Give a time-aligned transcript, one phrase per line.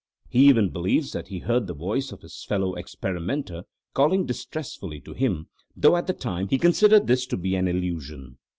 [0.29, 5.13] He even believes that he heard the voice of his fellow experimenter calling distressfully to
[5.13, 8.39] him, though at the time he considered this to be an illusion.